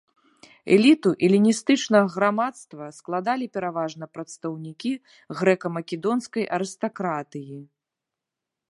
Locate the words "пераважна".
3.59-4.05